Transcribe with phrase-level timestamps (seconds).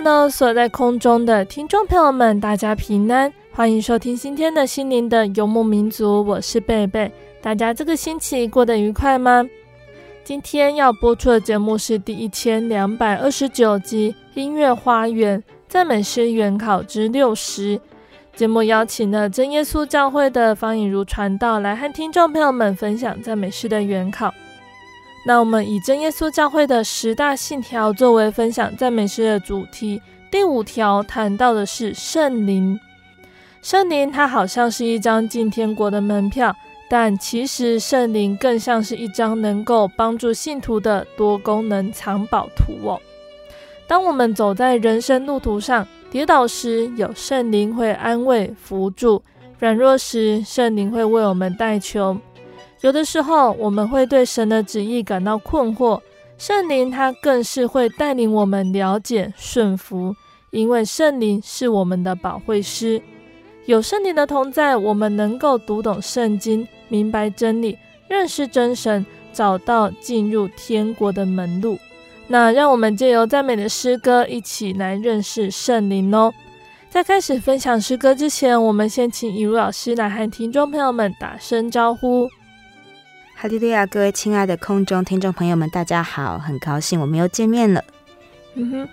[0.00, 3.32] Hello，所在空中的听众朋友们，大家平安。
[3.50, 7.10] 欢迎收听今天的心灵的游牧民族，我是贝贝。
[7.42, 9.44] 大家这个星期过得愉快吗？
[10.22, 17.76] 今天要播出的节目是第一千两百二十九集《音乐花园赞美诗原考之六十》。
[18.36, 24.32] 节目邀请了真耶稣教会的方颖如传道来和听众朋友们分享赞美诗的原考。
[25.24, 32.78] 那我们以真耶稣教会的十大信条作为分享赞美诗的主题，第五条谈到的是圣灵。
[33.60, 36.54] 圣灵，它好像是一张进天国的门票，
[36.88, 42.98] 但其实圣灵更像是一张能够帮助信徒的多功能藏宝图哦。
[43.86, 49.20] 当我们走在人生路途上，跌倒时，有圣灵会安慰扶助；
[49.58, 52.16] 软弱时，圣灵会为我们代求。
[52.80, 56.00] 有的时候，我们会对神的旨意感到困惑，
[56.36, 60.14] 圣灵他更是会带领我们了解顺服，
[60.50, 63.02] 因为圣灵是我们的保惠师。
[63.66, 67.76] 有圣灵的同在，我们能够读懂圣经，明白真理，
[68.08, 71.78] 认识真神，找到进入天国的门路。
[72.28, 76.32] 那让我们借由赞美的诗歌，一起来认识圣灵哦。
[76.88, 82.28] 在开始分享诗歌之前，我们先请以如老师来和听众朋友们打声招呼。
[83.40, 87.84] 哈利路亚，各位亲爱的空中听众朋友们，大家好，很高兴我们又见面了。
[88.54, 88.88] 嗯哼。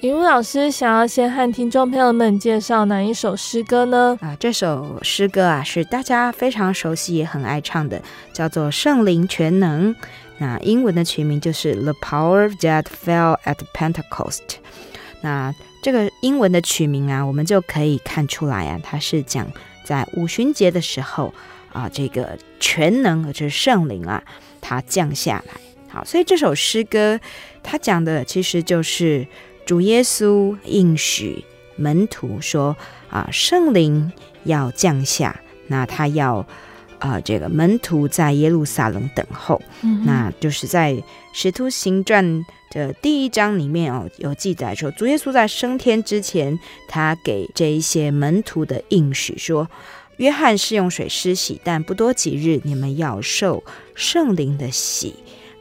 [0.00, 4.16] 以如老师想要先和听众朋友们介绍哪一首诗歌呢？
[4.22, 8.00] 啊，这首诗歌啊是大家非常熟悉也很爱唱的，
[8.32, 9.94] 叫做《圣灵全能》。
[10.38, 14.38] 那英文的曲名就是《The Power That Fell at Pentecost》。
[15.20, 19.46] 那这个英文的曲名啊，我们就可以看出来啊，它是讲
[19.84, 21.34] 在五旬节的时候
[21.72, 24.22] 啊，这个全能，就是圣灵啊，
[24.60, 25.60] 它降下来。
[25.88, 27.18] 好，所以这首诗歌
[27.62, 29.26] 它讲的其实就是。
[29.66, 31.44] 主耶稣应许
[31.76, 32.76] 门徒说
[33.08, 34.10] ：“啊，圣灵
[34.42, 35.38] 要降下，
[35.68, 36.38] 那他要
[36.98, 39.62] 啊、呃，这个门徒在耶路撒冷等候。
[39.82, 40.94] 嗯、那就是在
[41.32, 42.24] 《使徒行传》
[42.72, 46.58] 的第一章里面哦，有记载说，主耶稣在升天之前，
[46.88, 49.68] 他给这一些门徒的应许说：
[50.20, 53.64] 约翰是用水施洗，但不多几日，你们要受
[53.94, 55.14] 圣灵的洗。”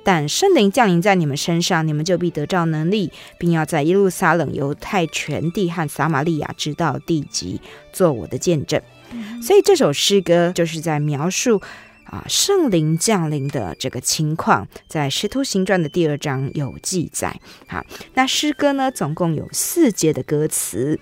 [0.04, 7.62] 但圣灵降临在你们身上，你们就必得着能力，并要在耶路撒冷、犹太全地和撒玛利亚直到地极，
[7.94, 8.82] 做我的见证。
[9.12, 11.62] 嗯、所以这首诗歌就是在描述
[12.06, 17.40] 啊圣灵降临的这个情况，在《使徒行传》的第二章有记载。
[17.68, 21.00] 好，那诗歌呢，总共有四节的歌词，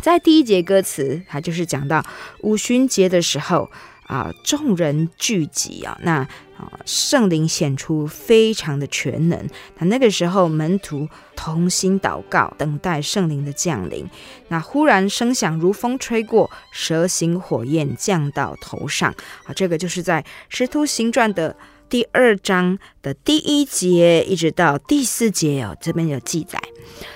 [0.00, 2.04] 在第一节歌词，它就是讲到
[2.40, 3.70] 五旬节的时候
[4.06, 6.26] 啊，众人聚集啊，那。
[6.56, 9.46] 啊，圣灵显出非常的全能。
[9.78, 11.06] 那那个时候，门徒
[11.36, 14.08] 同心祷告，等待圣灵的降临。
[14.48, 19.14] 那忽然声响如风吹过，蛇形火焰降到头上。
[19.44, 21.54] 啊，这个就是在《使徒行传》的
[21.90, 26.58] 第二章的第一节一直到第四节哦，这边有记载。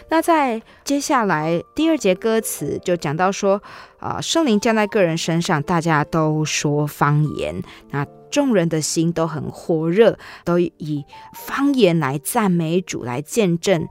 [0.08, 3.62] 那在接下来第二节歌词就讲到说，
[3.98, 7.62] 啊，圣灵降在个人身上，大家都说方言。
[7.90, 13.88] 那众人的心都很火热，都以方言来赞美主，来见证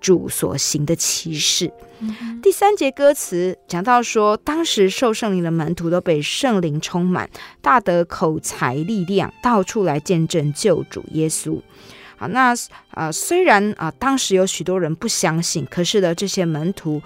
[0.00, 1.72] 主所行的奇事。
[2.00, 7.30] 嗯、第三节歌词讲到说，当时受圣灵的门徒都被圣灵充满，
[7.62, 11.60] 大得口才力量，到处来见证救主耶稣。
[12.16, 12.54] 好，那、
[12.92, 17.02] 呃，虽然啊、当时有许多人不相信，可是呢，这些门徒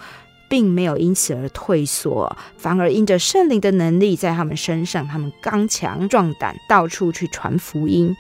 [0.49, 8.17] 并没有因此而退缩，反而因着圣灵的能力在他们身上，他们刚强壮胆，到处去传福音。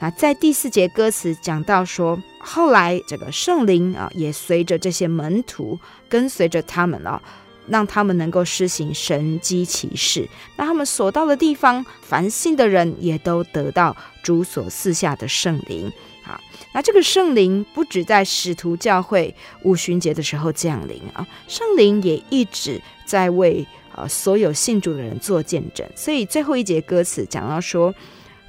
[0.00, 5.78] 那在第四节歌词讲到说，后来这个圣灵啊，也随着这些门徒
[6.08, 7.22] 跟随着他们啊，
[7.68, 10.28] 让他们能够施行神迹奇事。
[10.56, 15.90] 那他们所到的地方，凡信的人也都得到主所赐下的圣灵。
[16.24, 16.40] 好，
[16.72, 25.86] 那这个圣灵不止在使徒教会五旬节的时候降临啊，圣灵也一直在为呃所有信主的人做见证。
[25.94, 27.94] 所以最后一节歌词讲到说。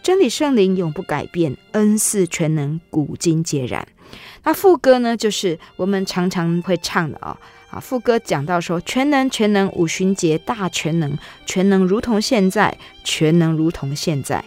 [0.05, 3.87] 真理圣灵永不改变，恩赐全能，古今皆然。
[4.43, 7.35] 那副歌呢，就是我们常常会唱的哦。
[7.71, 11.17] 啊，副歌讲到说，全能全能五旬节大全能，
[11.47, 14.45] 全能如同现在，全能如同现在，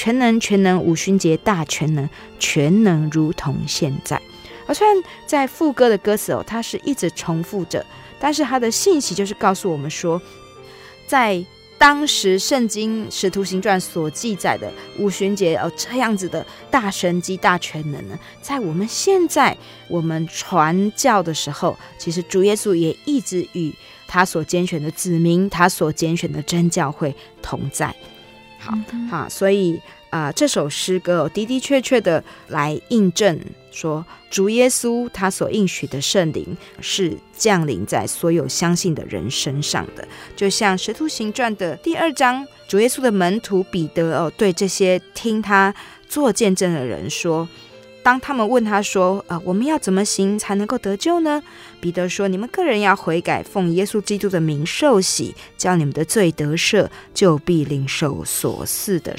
[0.00, 2.08] 全能全能五旬节大全能，
[2.38, 4.18] 全能如同现在。
[4.66, 7.84] 而虽然在副歌的歌词哦，它是一直重复着，
[8.18, 10.18] 但是它的信息就是告诉我们说，
[11.06, 11.44] 在。
[11.80, 19.56] 当时圣经使徒行传所记载的五旬节哦，这样子的大神迹大全能呢，在我们现在
[19.88, 23.72] 我们传教的时候，其实主耶稣也一直与
[24.06, 27.96] 他所拣选的子民，他所拣选的真教会同在。
[28.60, 28.78] 好，
[29.10, 29.80] 好，所以。
[30.10, 33.38] 啊、呃，这首诗歌哦，的的确确的来印证
[33.70, 40.08] 说，主耶稣他所应许的圣灵是降临在所有相信的人身上的。
[40.34, 45.72] 就像《使徒行传》的第二章，主耶稣的门徒彼得哦，对这些听他
[46.08, 47.48] 做见证的人说。
[48.10, 51.40] 当他们问他说：“呃，我们要怎么行才能够得救呢？”
[51.80, 59.14] 彼得说：“你们个人要悔改，奉耶稣基督的名受洗，叫你们的罪得赦，就必领受所赐的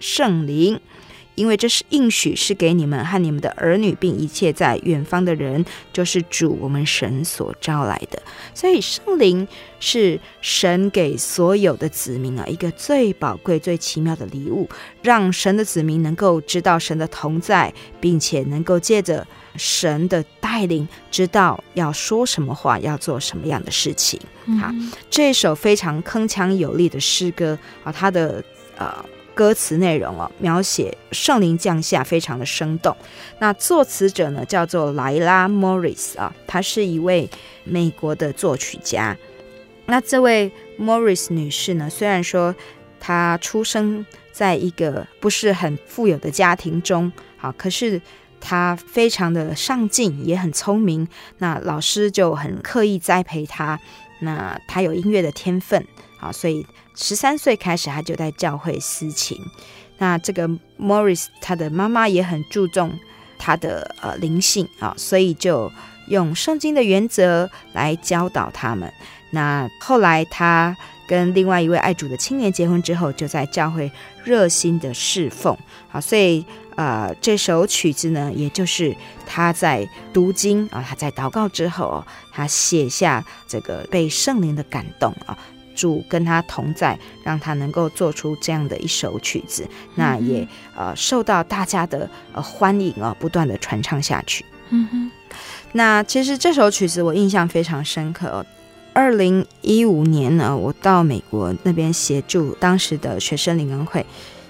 [0.00, 0.80] 圣灵。”
[1.34, 8.22] 因为这是应许，是给你们和你们的儿女，并一切在远方的人，就是主我们神所招来的。
[8.54, 9.46] 所以圣灵
[9.80, 14.68] 是神给所有的子民啊，一个最宝贵、最奇妙的礼物，
[15.02, 19.26] 让神的子民能够知道神的同在，并且能够借着
[19.56, 24.20] 神的带领，知道要说什么话，要做什么样的事情。
[24.60, 24.70] 好，
[25.10, 28.42] 这首非常铿锵有力的诗歌啊，它的
[28.76, 29.04] 呃。
[29.34, 32.96] 歌词内容哦，描写圣灵降下，非常的生动。
[33.40, 37.28] 那作词者呢，叫做莱拉·莫里斯啊，她是一位
[37.64, 39.16] 美国的作曲家。
[39.86, 42.54] 那这位莫里斯女士呢，虽然说
[43.00, 48.00] 她出生在一个不是很富有的家庭中，啊，可是
[48.40, 51.06] 她非常的上进，也很聪明。
[51.38, 53.78] 那老师就很刻意栽培她，
[54.20, 55.84] 那她有音乐的天分，
[56.20, 56.64] 啊，所以。
[56.94, 59.38] 十三岁开始，他就在教会私琴。
[59.98, 60.48] 那这个
[60.78, 62.98] Morris 他的妈妈也很注重
[63.38, 65.70] 他的呃灵性啊，所以就
[66.08, 68.92] 用圣经的原则来教导他们。
[69.30, 70.76] 那后来他
[71.06, 73.90] 跟另外一位爱主的青年结婚之后，就在教会
[74.24, 75.56] 热心的侍奉。
[75.88, 76.44] 好，所以
[76.76, 85.38] 呃这首曲子呢，也就是他在读经啊，他在祷告之后，他写下这个被圣灵的感动啊。
[85.74, 94.44] 主跟他同在，让他能够做出这样的一首曲子，那也呃受到大家的呃欢迎啊，不断的传唱下去。
[94.70, 95.10] 嗯哼，
[95.72, 98.46] 那其实这首曲子我印象非常深刻哦。
[98.94, 104.06] 二零一五年呢，我到美国那边协助当时的学生灵恩会，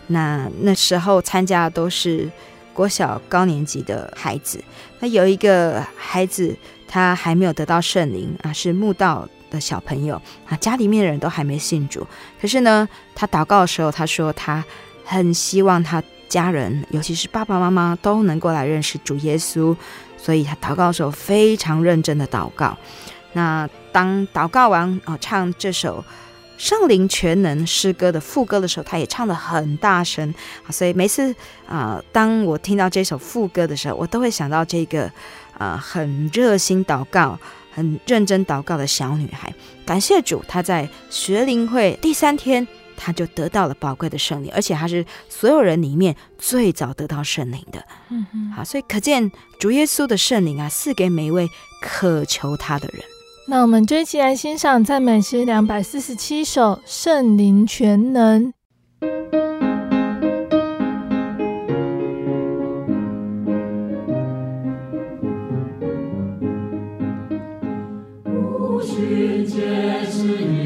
[0.09, 2.31] 那那时候参加的都是
[2.75, 4.62] 国小高年级的孩子，
[5.00, 6.54] 那有一个孩子
[6.87, 12.06] 他还没有得到圣灵啊，是慕道的小朋友啊，家里面的人都还没信主，
[12.40, 14.64] 可是呢，他祷告的时候，他说他
[15.04, 19.76] 很希望他家人，尤其是爸爸妈妈都能够来认识主耶稣，
[20.16, 22.76] 所以他祷告的时候非常认真的祷告。
[23.34, 26.04] 那当祷告完啊，唱这首
[26.56, 30.34] 圣灵全能诗歌的副歌的时候，他也唱得很大声，
[30.70, 31.34] 所以每次
[31.66, 35.11] 啊，当我听到这首副歌的时候，我都会想到这个
[35.58, 37.38] 啊，很热心祷告。
[37.75, 39.52] 很认真祷告的小女孩，
[39.85, 42.66] 感谢主，她在学灵会第三天，
[42.97, 47.85] 她就得到了宝贵的圣灵，而且她是所有人里面最早得到圣灵的。
[48.11, 51.50] 嗯嗯，好，所以可见主耶稣的圣灵啊，赐给每一位
[51.81, 53.02] 渴求他的人。
[53.49, 58.52] 那我们就一起来欣赏赞美诗两百四十七首《圣灵全能》。
[69.04, 70.63] 齐齐同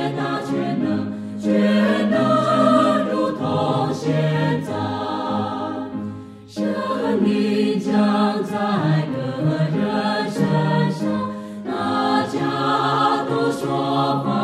[0.00, 2.16] 大能、全能、全能，
[3.10, 4.72] 如同仙在，
[6.48, 6.56] 生
[7.22, 8.54] 命将在
[9.12, 9.16] 个
[9.76, 9.78] 人
[10.30, 10.40] 身
[10.90, 11.00] 上，
[11.64, 14.39] 大家都说。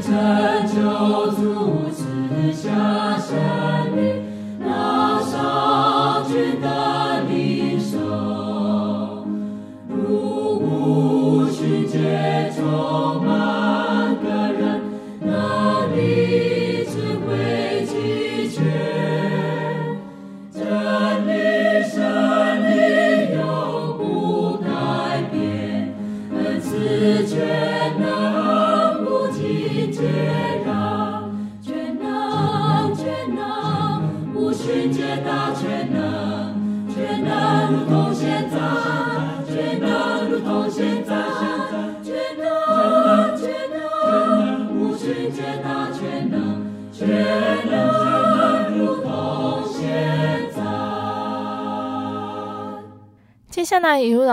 [0.00, 1.29] 虔诚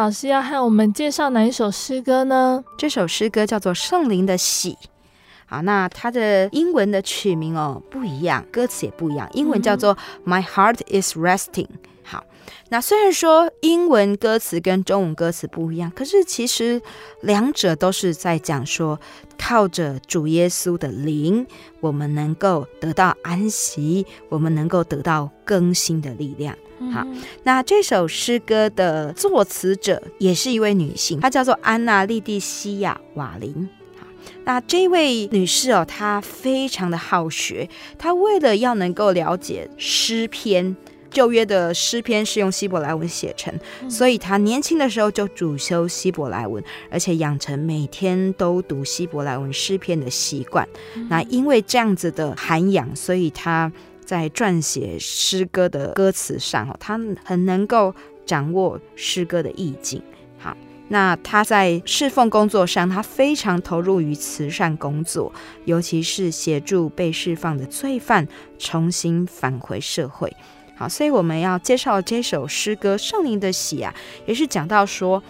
[0.07, 2.63] 老师要和我们介绍哪一首诗歌呢？
[2.77, 4.71] 这首诗歌叫做《圣灵的喜》。
[5.45, 9.29] 好，那它的英文的曲名哦不一样，歌词也不一样。
[9.33, 9.93] 英文叫做
[10.25, 11.65] 《My Heart Is Resting》。
[12.03, 12.23] 好，
[12.69, 16.81] 那虽然说英文歌词跟中文歌词不一样，可是其实
[17.19, 18.97] 两者都是在讲说，
[19.37, 21.45] 靠着主耶稣的灵，
[21.81, 26.55] 我们能够得到安息，我们能够得到更新的力量。
[26.93, 27.05] 好，
[27.43, 33.67] 那这首诗歌的作词者也是一位女性，她叫做安娜·莉蒂西亚·瓦林。
[33.99, 34.05] 好，
[34.45, 37.67] 那这位女士哦，她非常的好学，
[37.97, 40.77] 她为了要能够了解诗篇，
[41.09, 43.51] 旧约的诗篇是用希伯来文写成，
[43.89, 50.67] 所以她年轻的时候就主修希伯来文，而且养成每天都读希伯来文诗篇的习惯。
[51.09, 53.71] 那因为这样子的涵养，所以她。
[54.07, 57.93] 在撰写诗歌的歌词上，哦，他很能够
[58.25, 60.01] 掌握诗歌的意境。
[60.37, 60.55] 好，
[60.87, 65.33] 那他在侍奉工作上，他非常投入于慈善工作，
[65.65, 68.25] 尤其是协助被释放的罪犯
[68.57, 70.33] 重新返回社会。
[70.77, 73.93] 好，所以我们要介绍这首诗歌《圣灵的喜》啊，
[74.25, 75.21] 也是讲到说，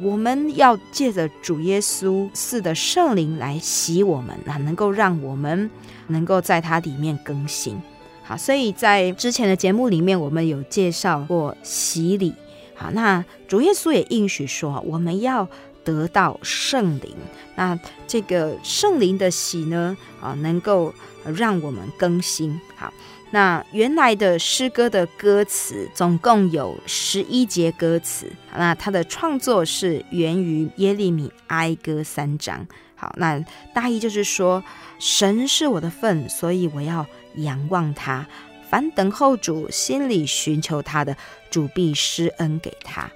[0.00, 5.70] 我们要借着主耶稣赐的圣灵来洗我们，那能够让我们
[6.06, 7.78] 能够在它里面更新。
[8.26, 12.34] 好，所以在之前的节目里面，我们有介绍过洗礼。
[12.74, 15.46] 好，那主耶稣也应许说，我们要
[15.84, 17.14] 得到圣灵。
[17.54, 20.92] 那这个圣灵的洗呢，啊，能够
[21.36, 22.58] 让我们更新。
[22.74, 22.92] 好，
[23.30, 28.26] 那原来的诗歌的歌词总共有十一节歌词。
[28.56, 32.66] 那它的创作是源于耶利米哀歌三章。
[32.96, 33.38] 好，那
[33.74, 34.64] 大意就是说，
[34.98, 38.26] 神是我的份，所以我要仰望他。
[38.68, 41.16] 凡等候主，心里寻求他的，
[41.50, 43.08] 主必施恩给他。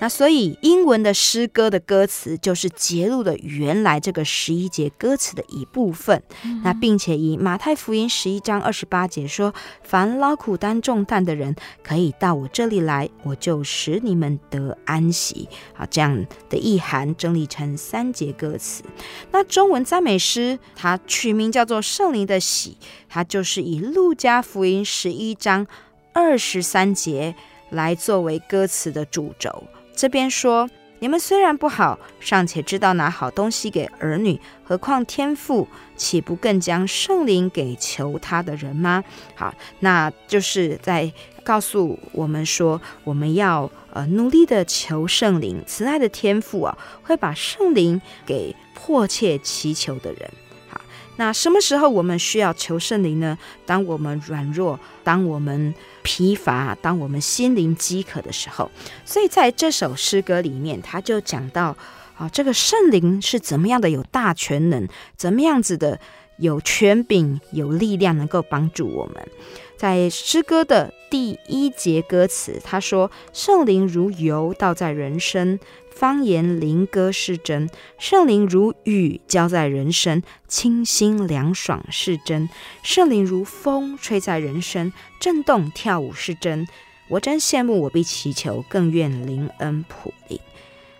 [0.00, 6.22] 那所以英文的诗歌的歌词就是节录了原来这个十一节歌词的一部分。
[6.44, 18.82] 嗯、那并且以马太福音十一章二十八节说：“凡劳苦担重担的人，可以到我这里来，我就使你们得安息。”好，这样的意涵整理成三节歌词。
[19.30, 22.76] 那中文赞美诗它取名叫做《圣灵的喜》，
[23.08, 25.66] 它就是以路加福音十一章
[26.12, 27.34] 二十三节
[27.70, 29.64] 来作为歌词的主轴。
[29.96, 39.04] 这边说，你们虽然不好，尚且知道拿好东西给儿女，何况天父岂不更将圣灵给求他的人吗？
[39.34, 50.30] 好，那就是在告诉我们说，我们要呃努力的求圣灵，慈爱的天父啊，会把圣灵给迫切祈求的人。
[50.68, 50.80] 好
[51.16, 53.38] 那什么时候我们需要求圣灵呢？
[53.64, 55.74] 当我们软弱，当我们
[56.04, 58.70] 疲乏，当我们心灵饥渴的时候。
[59.04, 61.76] 所以在这首诗歌里面，他就讲到
[62.16, 65.98] 啊，这个圣灵是怎么样的有大权能，怎么样子的
[66.36, 69.28] 有权柄、有力量，能够帮助我们。
[69.76, 75.58] 在诗歌的第一节歌词，他说：“圣灵如油倒在人生。”
[75.94, 82.48] 方言灵歌是真，圣灵如雨浇在人身，清新凉爽是真；
[82.82, 86.66] 圣灵如风吹在人身，震动跳舞是真。
[87.08, 90.40] 我真羡慕，我必祈求，更愿灵恩普临。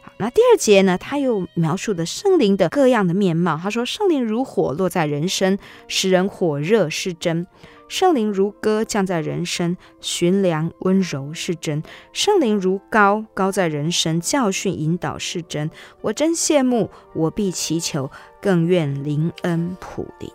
[0.02, 0.96] 好，那第二节呢？
[0.96, 3.58] 他又描述的圣灵的各样的面貌。
[3.60, 5.58] 他说：圣灵如火落在人身，
[5.88, 7.46] 使人火热是真。
[7.94, 11.80] 圣灵如歌降在人生，寻良温柔是真；
[12.12, 15.70] 圣灵如高，高在人生，教训引导是真。
[16.00, 18.10] 我真羡慕，我必祈求，
[18.42, 20.28] 更愿灵恩普临。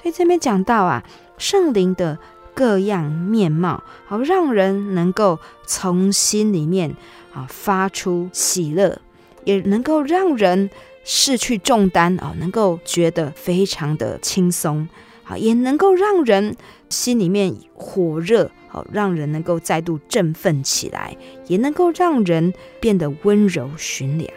[0.00, 1.02] 所以这边讲到啊，
[1.38, 2.16] 圣灵的
[2.54, 6.94] 各样面貌，好让人能够从心里面
[7.34, 9.00] 啊发出喜乐，
[9.42, 10.70] 也能够让人
[11.02, 14.88] 释去重担啊，能够觉得非常的轻松，
[15.24, 16.56] 好也能够让人。
[16.92, 21.16] 心里面火热，好让人能够再度振奋起来，
[21.48, 24.30] 也能够让人变得温柔循良。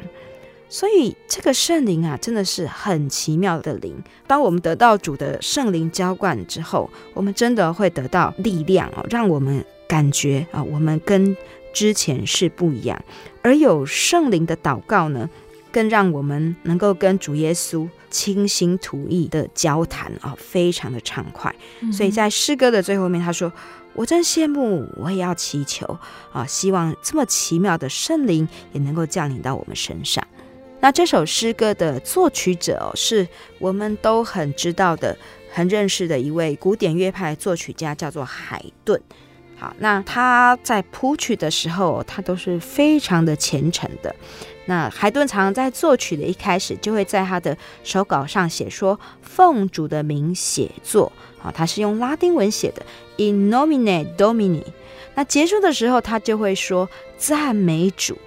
[0.67, 3.95] 所以这个圣灵啊，真的是很奇妙的灵。
[4.25, 11.37] 当我们得到主的圣灵浇灌之后，我们真的会得到力量哦，让我们感觉啊，我们跟
[11.71, 12.99] 之前是不一样。
[13.43, 15.29] 而有圣灵的祷告呢，
[15.75, 21.53] 更让我们能够跟主耶稣倾心吐意的交谈啊，非常的畅快。
[21.91, 23.51] 所以在诗歌的最后面，他说
[23.93, 25.85] ：“我真羡慕，我也要祈求
[26.31, 30.25] 啊，希望这么奇妙的圣灵也能够降临到我们身上。”
[30.79, 33.27] 那这首诗歌的作曲者哦，是
[33.59, 35.17] 我们都很知道的、
[35.51, 39.01] 很认识的一位古典乐派作曲家，叫做海顿。
[39.57, 44.15] 好，那他在谱曲的时候，他都是非常的虔诚的。
[44.65, 52.84] 那海顿常常在作曲的一开始，就会在他的手稿上写说：“奉主的名写作。”好，他是用拉丁文写的
[53.17, 54.63] ，In nomine Domini。
[55.13, 58.17] 那结束的时候，他就会说：“赞美主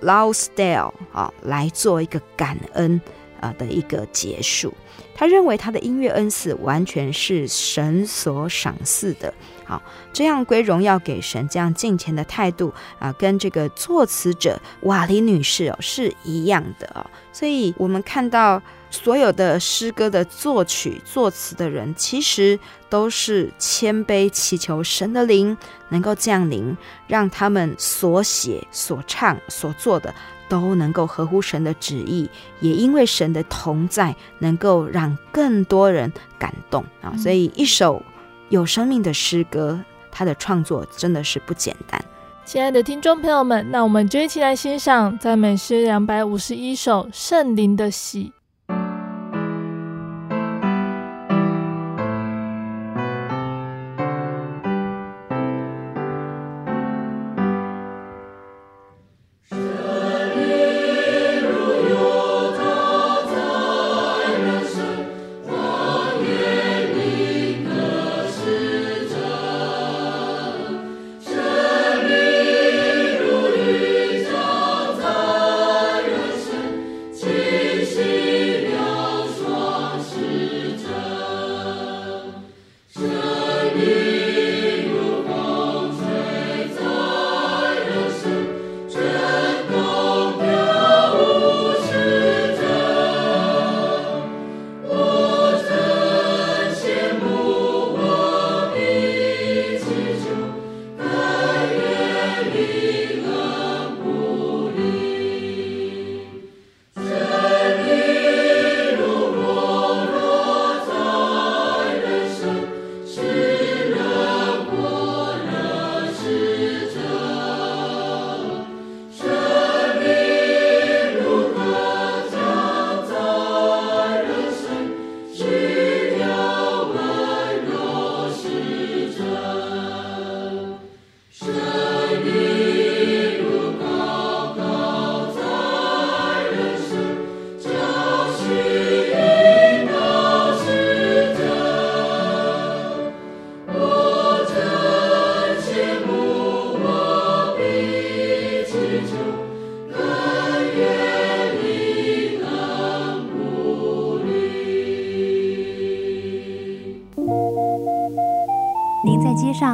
[0.00, 3.00] ，Laudate 啊，来做一个感恩
[3.40, 4.72] 啊的一个结束。”
[5.16, 9.32] 他认为他的音乐恩赐完全是神所赏赐的。
[9.66, 17.04] 好，这样归荣耀给神，这样敬虔的态度啊，跟这个作词者瓦里女士哦是一样的哦。
[17.32, 25.56] 所以，我们看到所有的诗歌的作曲、作词的人，其实都是谦卑祈求神的灵
[25.88, 26.76] 能够降临，
[27.08, 30.14] 让他们所写、所唱、所做的
[30.48, 32.28] 都能够合乎神的旨意，
[32.60, 37.16] 也因为神的同在，能够让更多人感动啊。
[37.16, 38.02] 所以，一首。
[38.48, 39.80] 有生命的诗歌，
[40.10, 42.02] 他的创作真的是不简单。
[42.44, 48.32] 亲爱的听众朋友们，那我们就一起来欣赏赞美诗两百五十一首《圣灵的喜》。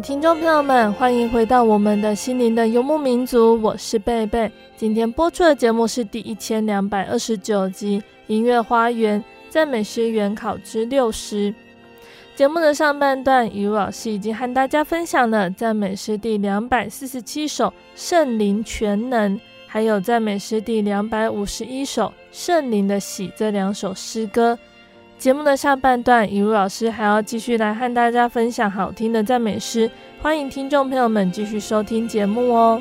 [0.00, 4.50] 听众朋友们，欢迎回到我们的心灵的游牧民族，我是贝贝。
[4.76, 11.50] 今天播出的节目是第一千两百二十九集《音乐花园赞美诗原考之六十》。
[12.34, 19.34] 节目的上半段，雨老师已经和大家分享了赞美诗第两百四十七首《圣灵全能》，
[19.66, 24.58] 还有赞美诗第两百五十一首《圣灵的喜》这两首诗歌。
[25.18, 32.80] 节目的下半段，雨茹老师还要继续来和大家分享好听的赞美诗，欢迎听众朋友们继续收听节目哦。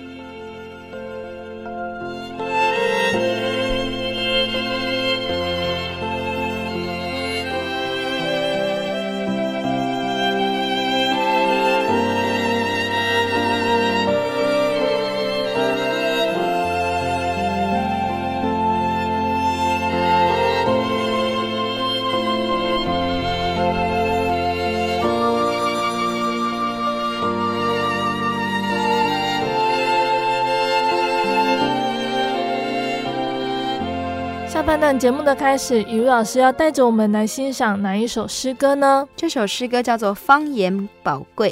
[34.55, 39.05] 下半段节目的开始，雨露老师要带着我们来欣赏哪一首诗歌呢？
[39.13, 41.49] 这首诗歌叫做《方言宝贵》，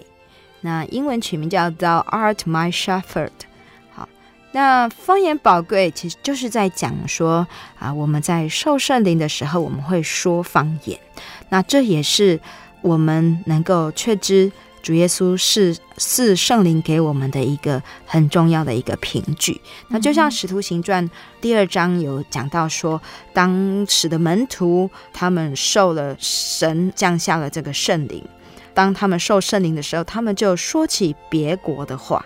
[0.62, 3.28] 那英文曲名叫《Thou Art My Shepherd》。
[3.92, 4.08] 好，
[4.54, 7.46] 那方言宝贵其实就是在讲说
[7.78, 10.98] 啊，我们在受圣灵的时候，我们会说方言，
[11.50, 12.40] 那这也是
[12.80, 14.50] 我们能够确知。
[14.84, 19.62] 主耶稣是赐圣灵给我们的一个很重要的一个凭据。
[19.88, 28.22] 那就像《使徒行传》第二章有讲到说，当时的门徒他们受了神降下了这个圣灵，
[28.74, 32.24] 当他们受圣灵的时候，他们就说起别国的话。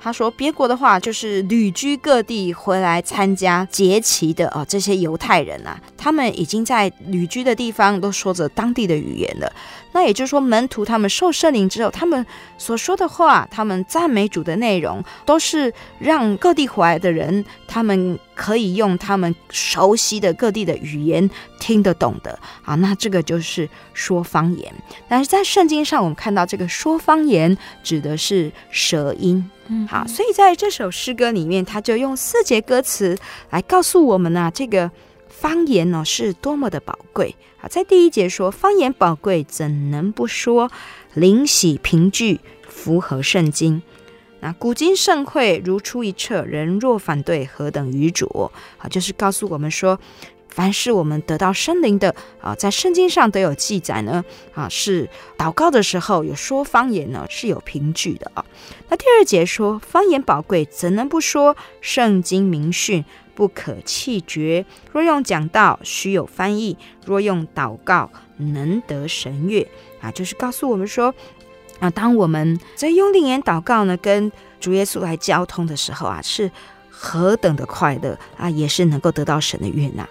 [0.00, 9.50] 他说：“别国的话，就是旅居各地回来参加节期的哦，这些犹太人啊，他们已经在旅居的地方都说着当地的语言了。
[9.94, 12.26] 那也就是说，门徒他们受圣灵之后，他们
[12.58, 21.30] 所说的话，他们赞美主的内容，都是让各地回来的人，他们可以用他们熟悉的各地的语言
[21.60, 22.74] 听得懂的啊。
[22.74, 24.74] 那这个就是说方言。
[25.08, 33.16] 但是在圣经上，我们看到这个说方言指的是舌音。”嗯，好，所以在这首诗歌里面，他就用四节歌词
[33.50, 34.90] 来告诉我们呢、啊，这个
[35.28, 37.34] 方言呢是多么的宝贵。
[37.68, 40.70] 在第一节说方言宝贵，怎能不说？
[41.14, 43.82] 灵喜凭据符合圣经。
[44.40, 48.52] 那古今盛会如出一辙，人若反对，何等愚拙？
[48.78, 49.98] 啊，就是告诉我们说。
[50.46, 54.24] 凡是我们得到圣灵的啊，在圣经上都有记载呢
[54.54, 58.44] 啊，是祷告的时候有说方言呢，是有凭据的啊。
[58.88, 61.56] 那第二节说方言宝贵，怎能不说？
[61.80, 64.64] 圣经明训不可弃绝。
[64.92, 69.66] 若用讲道，须有翻译；若用祷告，能得神悦
[70.00, 70.10] 啊。
[70.10, 71.14] 就是告诉我们说
[71.80, 76.50] 啊，当我们在用灵言祷告呢，跟主耶稣来交通的时候啊，是
[76.88, 80.08] 何等的快乐啊，也是能够得到神的悦纳。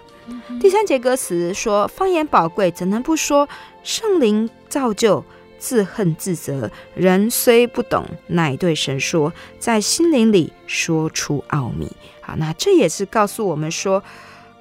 [0.60, 3.48] 第三节歌词说：“方言宝贵，怎能不说？
[3.82, 5.22] 圣灵造就，
[5.64, 6.70] 自恨自责。
[6.94, 14.02] 人虽不懂，乃对神说，在心灵里说出奥秘。”好，那这也是告诉我们说，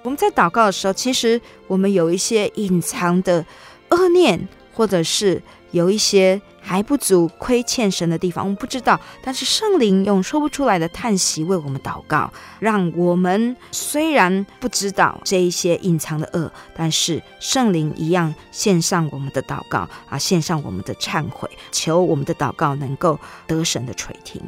[0.02, 3.46] 我们在祷告的时候，其实我们有一些隐藏的
[3.90, 5.42] 恶念，或者是
[5.74, 6.42] 有一些。
[6.66, 8.98] 还不足亏欠神的地方，我们不知道。
[9.22, 24.42] 但是圣灵用说不出来的叹息为我们祷告，让我们虽然不知道这一些隐藏的恶，但是圣灵一样献上我们的祷告啊，献上我们的忏悔，求我们的祷告能够得神的垂听。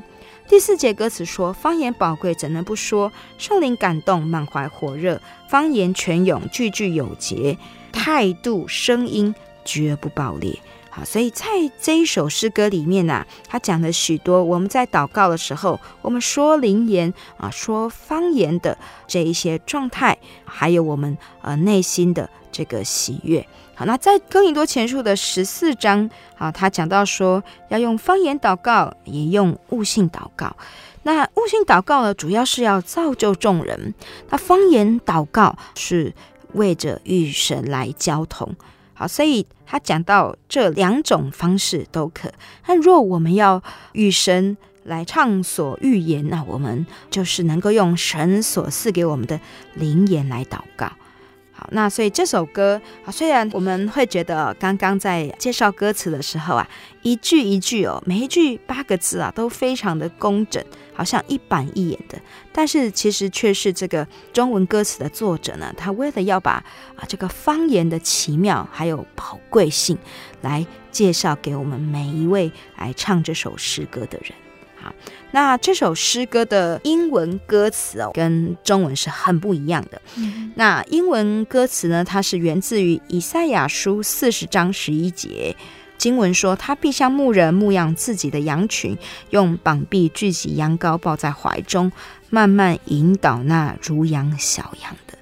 [0.47, 3.11] 第四节歌词说：“方言宝贵，怎能不说？
[3.37, 7.57] 圣灵感动，满怀火热，方言泉涌，句句有节，
[7.91, 9.35] 态度声音
[9.65, 10.57] 绝不爆裂。”
[10.95, 11.45] 好，所以在
[11.77, 23.45] 这一首诗歌里面呢、他讲了许多我们在祷告的时候，我们说灵言啊，说方言的这一些状态，还有我们呃内心的这个喜悦。
[23.73, 30.55] 好，那在哥林多前书的十四章，啊，他讲到说要用方言祷告，也用悟性祷告。
[31.03, 33.93] 那悟性祷告呢，主要是要造就众人；
[34.29, 36.13] 那方言祷告是
[36.53, 38.55] 为着与神来交通。
[38.93, 42.31] 好，所以他讲到这两种方式都可。
[42.67, 43.61] 那若我们要
[43.93, 49.39] 与神来畅所欲言，那我们就是能够用神所赐给我们的
[49.73, 50.91] 灵言来祷告。
[51.71, 56.67] 那所以这首歌啊，虽然我们会觉得刚刚在介绍歌词的时候啊，
[57.01, 62.19] 一句一句哦，每一句八个字啊，都非常的工整，好像一板一眼的，
[62.51, 66.51] 但是其实却是这个中文歌词的作者呢，他为了要把
[66.95, 69.97] 啊这个方言的奇妙还有宝贵性
[70.41, 74.44] 来介绍给我们每一位来唱这首诗歌的人。
[75.31, 80.01] 那这首诗歌的英文歌词哦，跟中文是很不一样的。
[80.15, 85.55] 嗯、那英文歌词呢，它是源自于以赛亚书四十章十一节
[85.97, 88.97] 经文说：“他必像牧人牧养自己的羊群，
[89.29, 91.91] 用膀臂聚集羊羔，抱在怀中，
[92.29, 95.17] 慢慢引导那如羊小羊的。”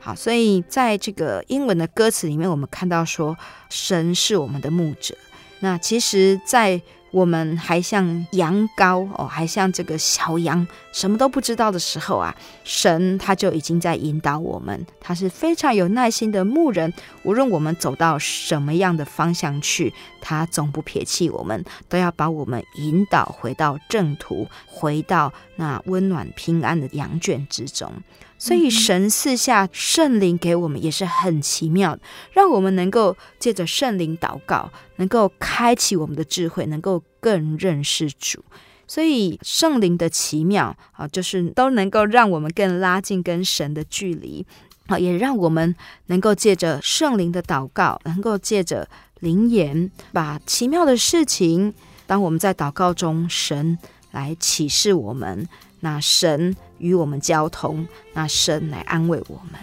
[0.00, 3.36] 好，所以在这个英文的歌词里面，我们看到说，
[3.68, 5.16] 神是我们的牧者。
[5.60, 6.80] 那其实，在
[7.16, 14.86] 我们还像羊羔哦，还像这个小羊，什么都不知道的时候啊，神他就已经在引导我们。
[15.00, 27.90] 他是非常有耐心的牧人，无论我们走到什么样的方向去，他总不撇弃我们，都要把我们引导回到正途，回到那温暖平安的羊圈之中。
[28.38, 38.44] 所以神赐下圣灵给我们也是很奇妙的，让我们能够借着圣灵祷告，能够开启我们的智慧，能够更认识主。
[38.86, 44.46] 所以圣灵的奇妙啊，就是都能够让我们更拉近跟神的距离
[44.86, 45.74] 啊，也让我们
[46.06, 48.88] 能够借着圣灵的祷告，能够借着
[49.20, 51.74] 灵言，把奇妙的事情，
[52.06, 53.76] 当我们在祷告中，神
[54.12, 55.48] 来启示我们。
[55.80, 59.60] 那神与我们交通，那神来安慰我们。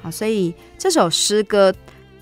[0.00, 1.74] 好，所以这首诗歌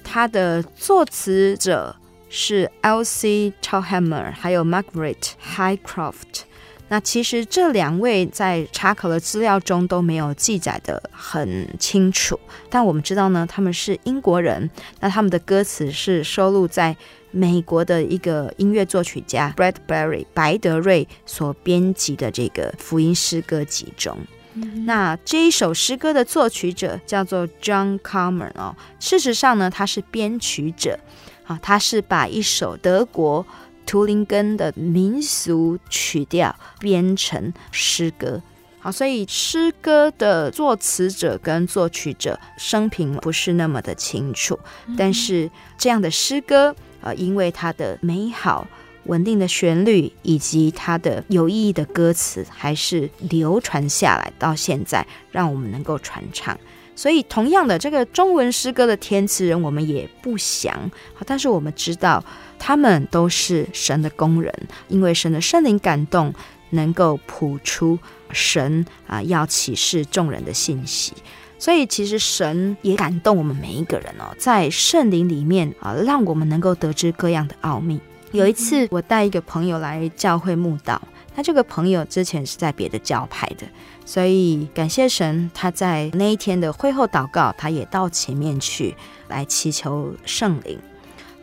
[0.04, 1.96] 它的作词者
[2.28, 3.52] 是 L.C.
[3.62, 6.42] Chalhammer，还有 Margaret Highcroft。
[6.90, 14.68] 那其实这两位在查考的资料中都没有记载得很清楚，但我们知道呢，他们是英国人。
[14.98, 16.96] 那他们的歌词是收录在
[17.30, 24.18] 美国的一个音乐作曲家 Bradbury 白德瑞所编辑的这个福音诗歌集中。
[24.54, 30.98] 嗯、那这一首诗歌的作曲者叫做 John Carmen 哦，事实上呢，他是编曲者
[31.46, 33.46] 啊，他是把一首德国。
[33.86, 38.40] 图林根的民俗曲调编成诗歌，
[38.78, 44.58] 好，所以诗歌的作词者跟作曲者生平不是那么的清楚，
[44.96, 48.66] 但是这样的诗歌，呃，因为它的美好、
[49.04, 56.58] 稳定的旋律以及它的有意义的歌词，还是流传下来到现在，让我们能够传唱。
[57.00, 62.22] 所以，同样的，这个中文诗歌的填词人，我们也不详，好，但是我们知道。
[62.58, 64.52] 他们都是神的工人，
[64.88, 66.30] 因为神的圣灵感动，
[66.68, 67.98] 能够谱出
[68.32, 71.14] 神啊要启示众人的信息。
[71.58, 77.98] 所以，其实神也感动我们每一个人哦，在圣灵里面啊，让我们能够得知各样的奥秘。
[78.32, 81.00] 有一次，我带一个朋友来教会慕道，
[81.34, 83.66] 他这个朋友之前是在别的教派的，
[84.10, 88.92] 所以感谢神，他在那一天的会后祷告，他也到前面去
[89.28, 90.76] 来祈求圣灵。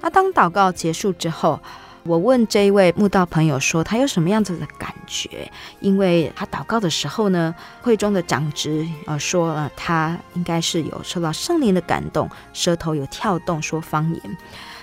[0.02, 1.58] 那当祷告结束之后，
[2.04, 5.50] 我问这一位慕道朋友说，他有什么样子的感觉？
[5.80, 14.38] 因为他祷告的时候呢，会中的长执呃说了，他应该是有受到圣灵的感动，舌头有跳动，说方言。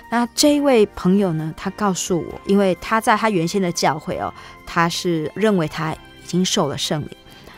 [0.09, 4.33] 那这一位朋友呢，他告诉我，因为他在他原先的教会哦，
[4.65, 7.09] 他是认为他已经受了圣灵，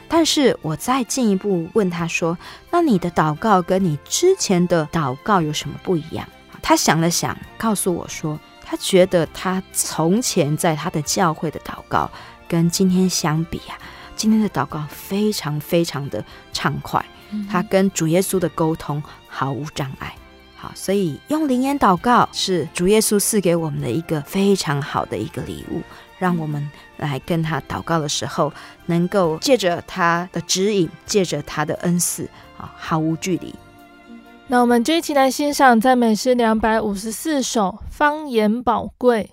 [0.07, 2.37] 但是我再进一步问他说，
[2.71, 6.27] 那你的祷告跟你之前的祷告有什么不一样？
[6.61, 12.09] 他想了想，告诉我说：“他觉得他从前在他的教会的祷告，
[12.47, 13.77] 跟今天相比啊，
[14.15, 17.05] 今天的祷告非常非常的畅快。
[17.49, 20.13] 他跟主耶稣的沟通毫无障碍。
[20.55, 25.81] 好，所以用灵言祷告是主耶稣赐给我们的一个非常好的一个礼物，
[26.17, 28.51] 让我们来跟他祷告的时候，
[28.87, 33.55] 能够借着他的指引，借着他的恩赐啊，毫无距离。”
[34.49, 39.31] 那我们就一起来欣赏赞美诗两百五十四首《方言宝贵》。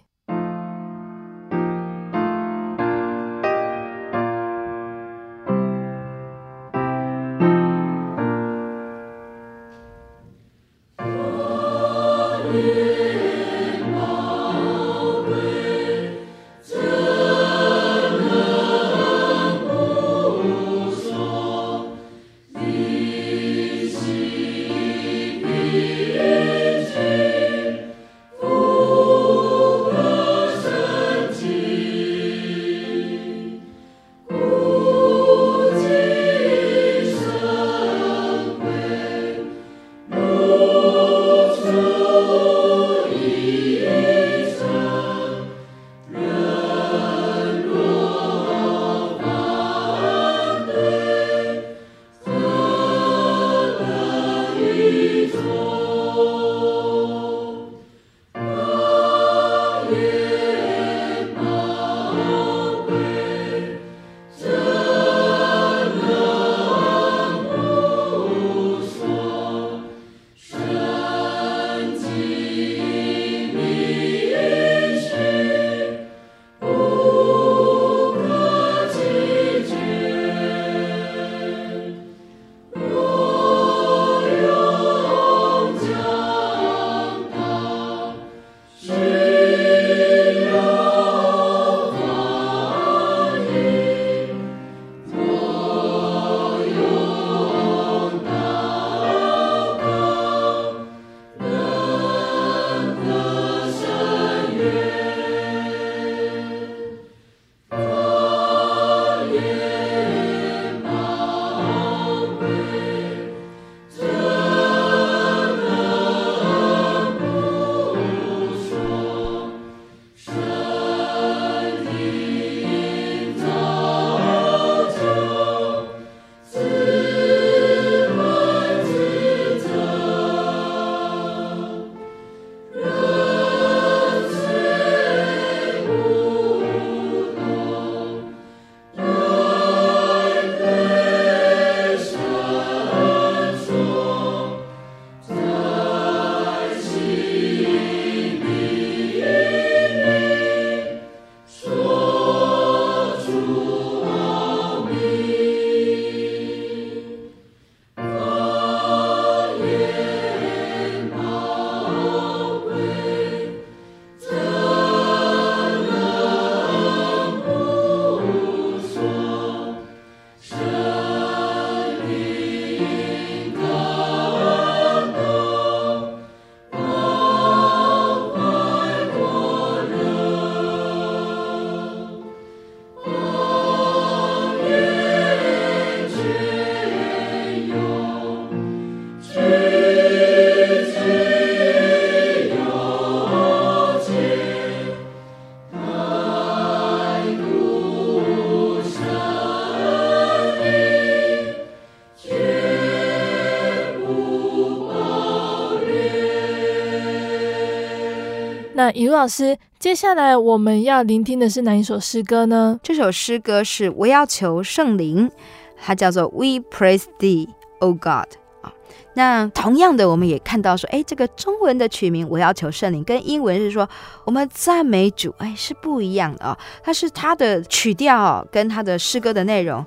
[208.94, 212.78] 那以如老师，接下来我们要聆听的是哪一首诗歌呢？
[212.80, 215.28] 这首诗歌是我要求圣灵，
[215.76, 217.48] 它叫做 We Praise Thee,
[217.80, 218.36] O God。
[218.62, 218.72] 啊，
[219.14, 223.88] 那同样的，我们也看到说，哎，这个中文的曲名我要求圣灵，跟英文是说
[224.24, 226.56] 我们赞美主，哎，是不一样的哦。
[226.84, 229.84] 它是它的曲调跟它的诗歌的内容，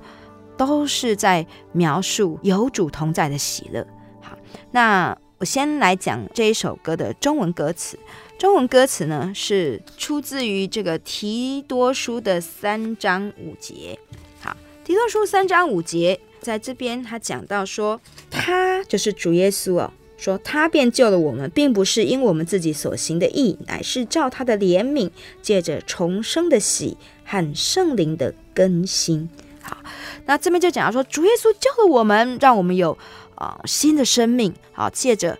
[0.58, 3.86] 都是在描述有主同在的喜乐。
[4.20, 4.36] 好，
[4.70, 7.98] 那我先来讲这一首歌的中文歌词。
[8.38, 13.98] 中文歌词呢，是出自于这个提多书的三章五节。
[14.40, 25.10] 好，提多书三章五节，在这边他讲到说，他就是主耶稣哦，说他便救了我们，并不是因我们自己所行的义，乃是照他的怜悯，
[25.42, 29.28] 借着重生的喜和圣灵的更新。
[29.60, 29.78] 好，
[30.26, 32.96] 那这边就讲到说，主耶稣救了我们，让我们有。
[33.38, 35.38] 啊、新的生命，好，借着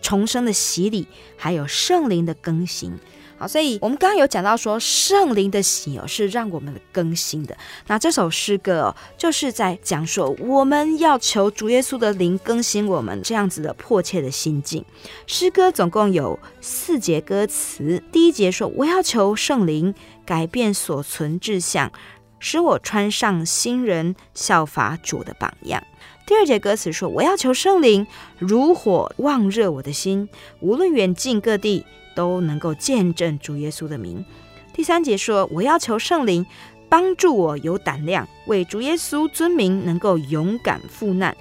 [0.00, 2.96] 重生的洗礼，还有圣灵的更新，
[3.36, 7.56] 好，所以我们刚刚有讲到说，圣灵的洗哦是让我们的更新的。
[7.88, 14.84] 那这首诗歌哦，就是在讲说，我们要求主耶稣的灵更新我们这样子的迫切的心境。
[15.26, 19.92] 诗歌总共有四节歌词，第一节说，我要求圣灵
[20.24, 21.90] 改变所存志向，
[22.38, 25.82] 使我穿上新人，效法主的榜样。
[26.30, 28.06] 第二节歌词说：“我要求圣灵
[28.38, 30.28] 如火旺热我的心，
[30.60, 34.24] 无论远近各地都能够见证主耶稣的名。”
[34.72, 36.46] 第三节说：“我要求圣灵
[36.88, 41.36] 帮助我有胆量，为主耶稣尊名，能够勇敢赴难。”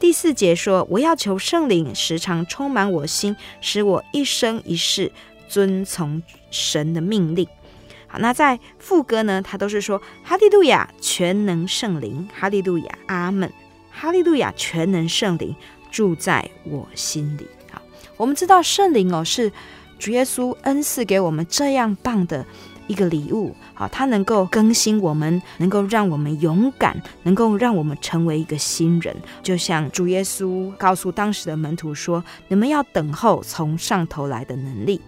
[0.00, 5.12] 第四节说：“我要求圣灵时常充满我心，使我一生一世
[5.48, 6.20] 遵从
[6.50, 7.46] 神的命令。”
[8.08, 13.48] 好，那在副歌呢，他都是说：“哈利路亚，全能圣灵，哈利路亚，阿门。”
[14.02, 14.52] 哈利路亚！
[14.56, 15.54] 全能圣灵
[15.88, 17.46] 住在我心里。
[17.70, 17.80] 好，
[18.16, 19.52] 我们知道圣灵哦，是
[19.96, 22.44] 主耶稣恩赐给我们这样棒的
[22.88, 23.54] 一个礼物。
[23.74, 29.14] 好，它能够更新我们，能够让我们勇敢，能够让我们成为一个新人。
[29.40, 35.00] 就像主耶稣告诉当时的门徒说：“你们要等候从上头来的能力。”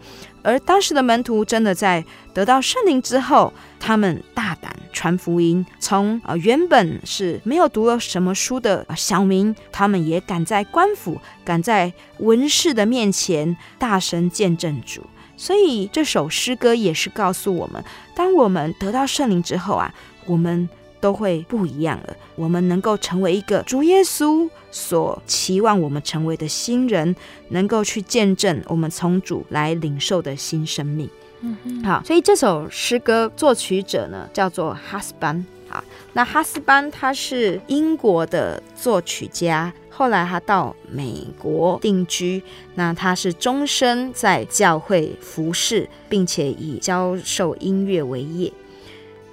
[0.45, 15.03] 而当时的门徒真的在得到圣灵之后，他们大胆传福音，从啊原本是没有读了什么书的小民，他们也敢在官府、敢在文士的面前大声见证主。
[15.37, 17.83] 所以这首诗歌也是告诉我们，
[18.15, 19.93] 当我们得到圣灵之后啊，
[20.27, 20.69] 我们。
[21.05, 22.17] 都会不一样了。
[22.35, 27.15] 我们能够成为一个主耶稣所期望我们成为的新人，
[27.51, 31.07] 能够去见证我们从主来领受的新生命。
[31.43, 35.45] 嗯哼，好，所以这首诗歌作曲者呢叫做哈斯班。
[35.69, 35.85] 好，
[36.15, 42.43] 那哈斯班他是英国的作曲家，后来他到美国定居。
[42.77, 48.51] 那他是终身在教会服侍，并且以教授音乐为业。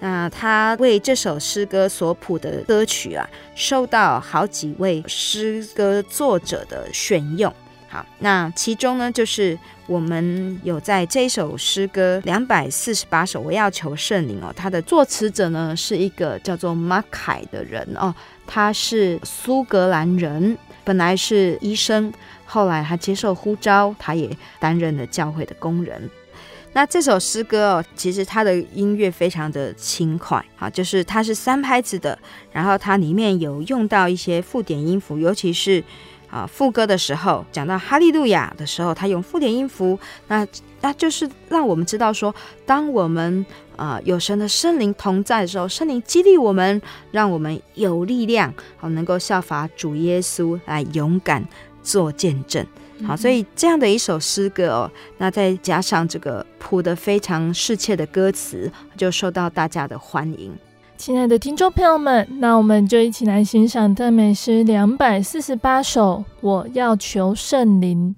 [0.04, 7.54] 那他为这首诗歌所谱的歌曲啊，受到好几位诗歌作者的选用。
[7.88, 18.16] 好，那其中呢，就是我们有在这首诗歌两百四十八首，我要求圣灵哦，他的作词者呢是一个叫做马凯的人哦，
[18.48, 22.12] 他是苏格兰人，本来是医生，
[22.46, 26.10] 后来他接受呼召，他也担任了教会的工人。
[26.74, 32.18] 那这首诗歌哦，其实它的音乐非常的轻快，啊，就是它是三拍子的，
[32.52, 35.84] 然后它里面有用到一些附点音符，尤其是
[36.30, 40.00] 啊副歌的时候，讲到哈利路亚的时候，它用附点音符，
[40.30, 40.48] 那
[40.80, 42.34] 那就是让我们知道说，
[42.66, 43.46] 当我们
[43.76, 51.46] 啊有神的圣灵同在的时候，圣灵激励我们，让我们有力量，好能够效法主耶稣来勇敢
[51.84, 52.66] 做见证。
[53.06, 60.52] 好，所以这样的一首诗歌哦，那再加上这个谱的非常适切的歌词，就受到大家的欢迎。
[60.98, 66.24] 亲爱的听众朋友们，那我们就一起来欣赏赞美诗两百四十八首。
[66.42, 68.16] 我要求圣灵。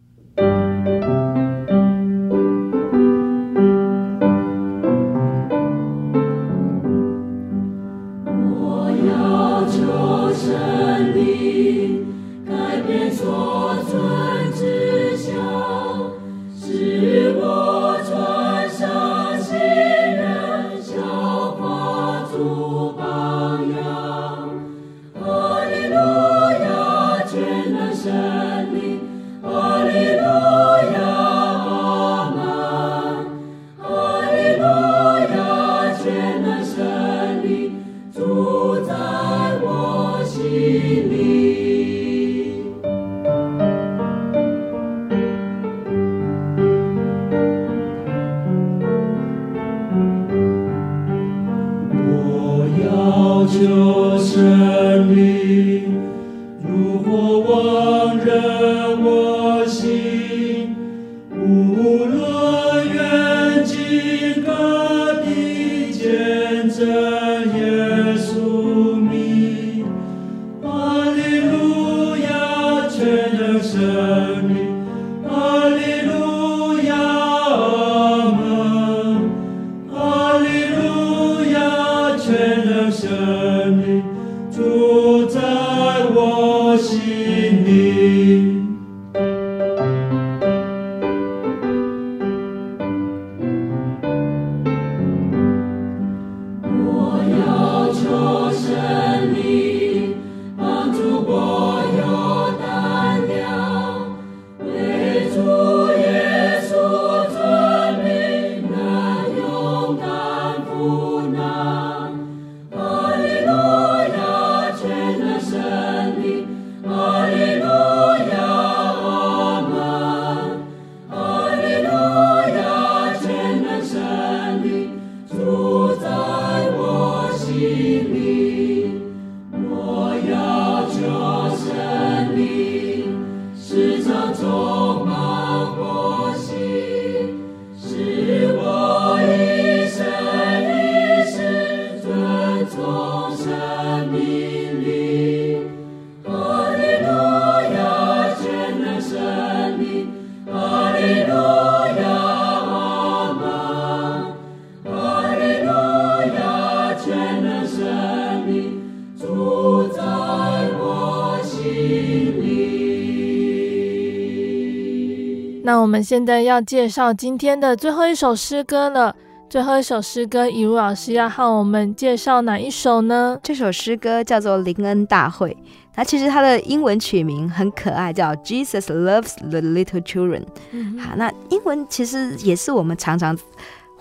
[165.94, 169.16] 们现在要介绍今天的最后一首诗歌了。
[169.48, 173.38] 最后一首诗歌，以如老师要和我们介绍哪一首呢？
[173.44, 175.52] 这首诗歌叫做《林恩大会》，
[175.96, 180.42] 那其实它的英文取名很可爱，叫 Jesus Loves the Little Children。
[180.72, 183.38] 嗯，好，那英文其实也是我们常常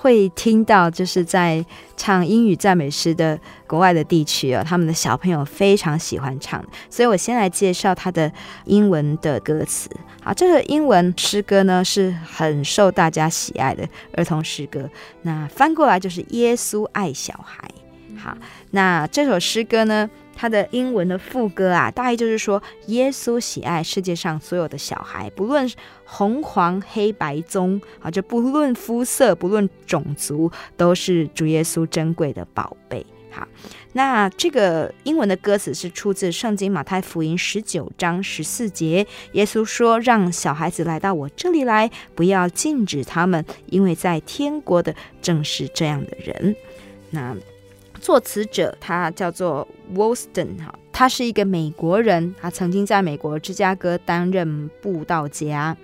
[0.02, 1.64] 会听到，就是在
[1.96, 3.38] 唱英语赞美诗的
[3.68, 8.30] 国外的地区哦，他们的小朋友非常喜欢唱，所以我先来介绍它的
[8.64, 9.88] 英文的歌词。
[10.20, 14.90] 好，这个英文诗歌呢是很受大家喜爱的儿童诗歌，
[15.22, 17.70] 那翻过来就是耶稣爱小孩。
[18.18, 18.36] 好，
[18.72, 20.10] 那这首诗歌呢，
[20.42, 25.70] 它的英文的副歌啊，大意就是说，耶稣喜爱世界上所有的小孩，不论
[26.04, 33.06] 红黄黑白棕啊，就不论肤色，不论种族，都是主耶稣珍贵的宝贝。
[33.30, 33.46] 好，
[33.92, 46.56] 那这个英文的歌词是出自圣经马太福音十九章十四节，耶稣说：“让小孩子来到我这里来，不要禁止他们，因为在天国的正是这样的人。”
[47.10, 47.36] 那
[48.02, 55.76] 作词者他叫做 Woolston 哈，他是一个美国人，他曾经在美国芝加哥担任布道家。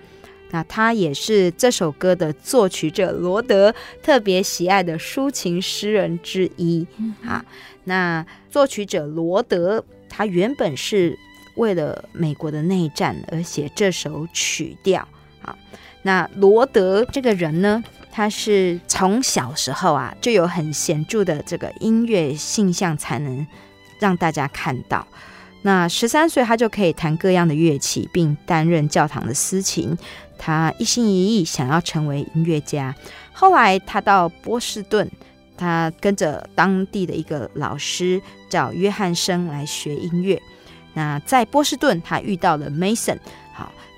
[0.51, 6.85] 那他也是这首歌的作曲者罗德特别喜爱的抒情诗人之一。
[7.23, 7.45] 啊，
[7.85, 11.17] 那作曲者罗德他原本是
[11.55, 15.07] 为了美国的内战而写这首曲调。
[15.41, 15.55] 啊，
[16.01, 17.83] 那罗德这个人呢，
[18.19, 23.47] 他是从小时候啊就有很显著的这个音乐性向才能
[23.97, 25.07] 让大家看到。
[25.61, 29.97] 那十三岁他就可以弹各样的乐器，并担任教堂的司琴。
[30.37, 32.93] 他一心一意想要成为音乐家，
[33.31, 35.09] 后来他到波士顿，
[35.57, 40.37] 他跟着当地的一个老师叫约翰生来学音乐。
[40.93, 43.17] 那在波士顿，他遇到了 Mason。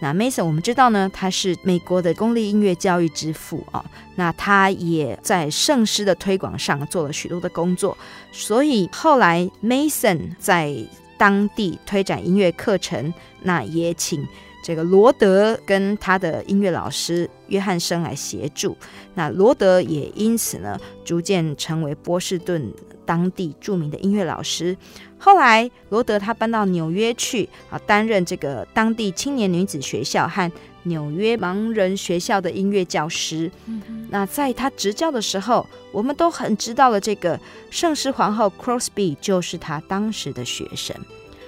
[0.02, 3.86] 那 Mason 我们知道呢，他是美国的公立音乐教育之父啊。
[4.16, 7.98] 那他也在圣诗的推广上做了许多的工作，
[8.32, 10.76] 所以后来 Mason 在
[11.18, 14.28] 当地推展音乐课程，那也请。
[14.64, 18.78] 这个罗德跟他的音乐老师约翰生来协助，
[19.16, 22.72] 那罗德也因此呢，逐渐成为波士顿
[23.04, 24.78] 当地著名的音乐老师。
[25.24, 30.52] 后来，罗德他搬到纽约去啊，担任这个当地青年女子学校和
[30.84, 33.52] 纽约盲人学校的音乐教师。
[33.68, 40.96] 嗯、那在他执教的时候，我们都很知道了，这个圣诗皇后 Crosby 就是他当时的学生。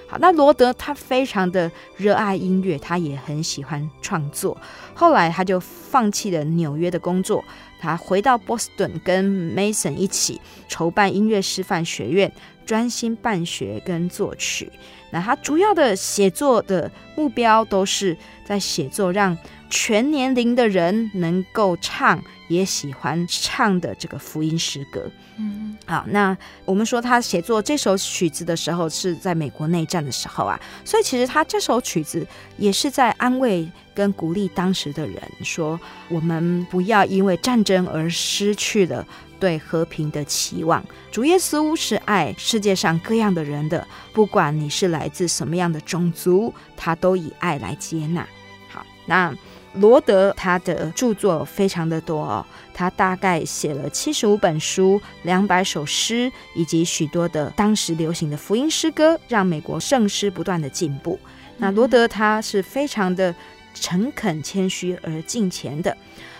[0.06, 4.56] 好，那罗德他非常的热爱音乐，他也很喜欢创作。
[4.94, 7.42] 后来他就放弃了纽约的工作，
[7.80, 9.24] 他回到波士顿，跟
[9.56, 12.30] Mason 一起筹办音乐师范学院，
[12.66, 14.70] 专心办学跟作曲。
[15.10, 19.36] 那他主要的写作的目标都是在写作，让
[19.70, 25.10] 全年龄的人能够唱，也喜欢唱的这个福音诗歌。
[25.36, 32.24] 嗯，好，那我们说他写作这首曲子的时候是在美国内战的时候啊，所以其实他这首曲子
[32.56, 35.78] 也是在安慰跟鼓励当时的人，说
[36.08, 39.04] 我们不要因为战争而失去了
[39.40, 40.84] 对和平的期望。
[41.10, 48.24] 主耶稣是爱世界上各样的人的，不管你是来自什么样的种族，他都以爱来接纳。
[48.68, 49.34] 好，那。
[49.74, 61.18] 罗德他的著作非常的多哦，他大概写了七十五本书、两百首诗，以及许多的当时流行的福音诗歌，让美国圣诗不断的进步。
[61.58, 63.34] 那罗德他是非常的
[63.74, 65.96] 诚恳、谦虚而敬虔的。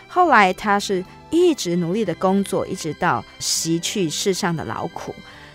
[0.07, 5.13] 后来他是一直努力的工作，一直到洗去世上的劳苦。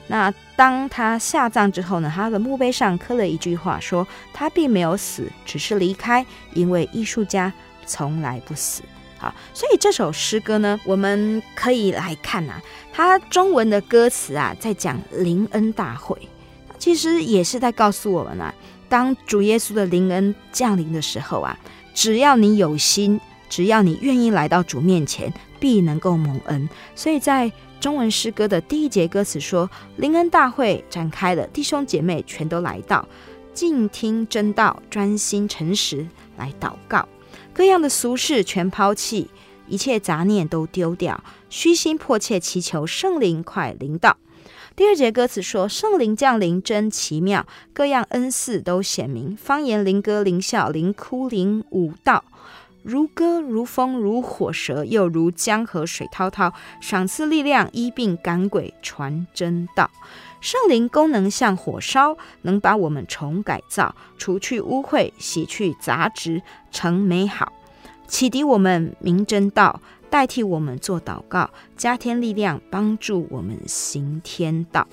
[0.08, 7.54] 那当他下葬之后呢，他的墓碑上刻了一句话，说他并没有死，只是离开，因为艺术家。
[7.90, 8.84] 从来不死，
[9.18, 12.62] 好，所以这首诗歌呢，我们可以来看啊，
[12.94, 16.16] 它中文的歌词啊，在讲灵恩大会，
[16.78, 18.54] 其实也是在告诉我们啊，
[18.88, 21.58] 当主耶稣的灵恩降临的时候啊，
[21.96, 23.20] 只要你有心，
[23.50, 26.70] 只要你愿意来到主面前，必能够蒙恩。
[26.96, 33.06] 所以在中文诗歌的第一节歌词说，灵恩大会展开了，弟兄姐妹全都来到，
[33.54, 37.08] 静听真道，专心诚实来祷告。
[37.60, 39.28] 各样的俗事全抛弃，
[39.68, 44.16] 一切杂念都丢掉，虚心迫切祈求圣灵快临到。
[44.78, 52.24] 第二节歌词说：圣灵降临真奇妙，各样恩赐都显明，方言灵歌灵笑灵哭灵舞道，
[52.90, 59.92] 如歌如风如火舌，又如江河水滔滔，赏赐力量医病赶鬼传真道。
[60.42, 67.54] 圣灵功能像火烧，能把我们重改造，除去污秽，洗去杂质，成美好。
[68.08, 69.80] 启迪我们明真道，
[70.10, 74.88] 代替我们做祷告，加添力量，帮助我们行天道。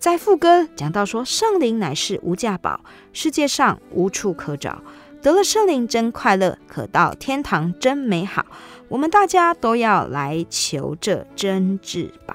[0.00, 2.80] 在副歌讲到说，圣灵乃是无价宝，
[3.12, 4.82] 世界上无处可找。
[5.22, 8.46] 得了圣灵真快乐，可到天堂真美好。
[8.88, 12.34] 我们大家都要来求这真至宝。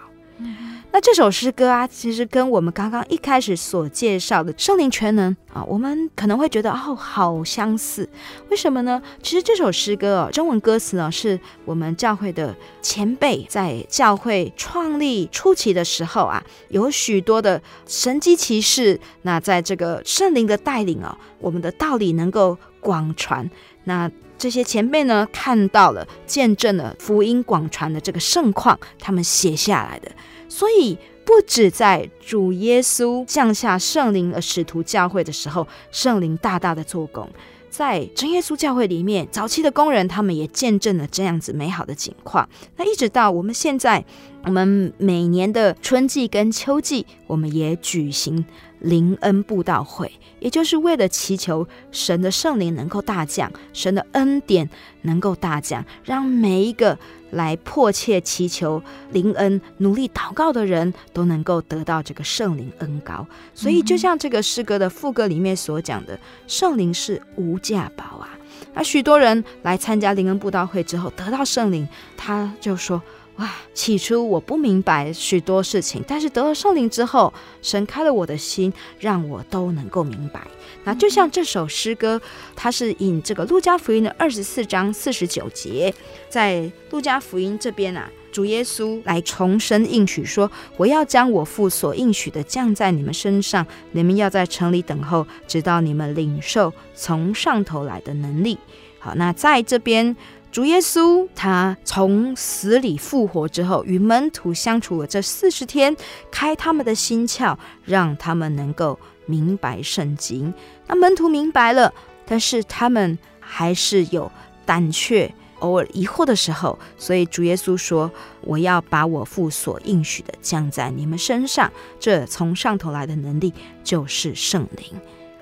[0.91, 8.07] 那这首诗歌啊，其实跟我们刚刚一开始所介绍的圣灵全能啊，我们可能会觉得哦，好相似。
[8.49, 9.01] 为什么呢？
[9.21, 18.97] 其实这首诗歌哦，中文歌词呢，是我们教会的前辈在教会创立初期的时候啊，有许多的神迹奇事。
[19.23, 23.49] 那在这个圣灵的带领哦，我们的道理能够广传。
[23.85, 30.11] 那这些前辈呢，看到了、见证了福音广传的这个盛况，他们写下来的。
[30.47, 37.27] 所以，不止在主耶稣降下圣灵而使徒教会的时候，圣灵大大的做工，
[37.69, 42.47] 在真耶稣教会里面，早期的工人他们也见证了这样子美好的景况。
[42.77, 44.03] 那一直到我们现在，
[44.43, 48.45] 我们每年的春季跟秋季，我们也举行。
[48.85, 54.69] 灵恩布道会，也就是为了祈求神的圣灵能够大降，神的恩典
[55.01, 56.97] 能够大降，让每一个
[57.31, 58.81] 来迫切祈求
[59.11, 63.25] 灵恩、努力祷告的人都能够得到这个圣灵恩膏。
[63.55, 68.29] 所以，就像这个诗歌的副歌里面所讲的，圣灵是无价宝啊！
[68.75, 73.01] 那许多人来参加灵恩布道会之后，得到圣灵，他就说。
[73.37, 73.51] 哇！
[73.73, 80.41] 起初我不明白许多事情，但是得了圣灵之后，神开了我的心，让我都能够明白。
[80.85, 82.21] 那就像这首诗歌，
[82.55, 85.93] 它是引这个路加福音的二十四章四十九节，
[86.29, 98.57] 在路加福音这边啊，主耶稣来重申应许说：“我要将我父所应许的降在你们身上，你们要在城里等候，直到你们领受从上头来的能力。”
[98.99, 100.15] 好，那在这边。
[100.55, 105.93] 主耶稣他从死里复活之后，与门徒相处了这四十天，
[106.31, 110.53] 开他们的心窍，让他们能够明白圣经。
[110.87, 111.93] 那门徒明白了，
[112.25, 114.31] 但是他们还是有
[114.65, 116.79] 胆怯、偶尔疑惑的时候。
[116.97, 123.53] 所以主耶稣说：“我要把我父所应许的降在你们身上，这从上头来的能力
[123.83, 124.93] 就是圣灵。”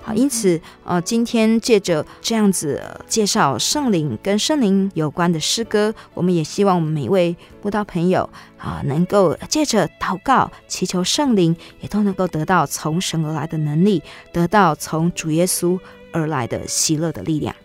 [0.06, 8.28] 好，因此，呃，今天借着这样子介绍圣灵跟圣灵有关的诗歌，我们也希望我们每一位慕道朋友
[8.58, 15.80] 啊，能够借着祷告祈求圣灵，也都能够得到从神而来的能力，得到从主耶稣
[16.12, 17.56] 而来的喜乐的力量。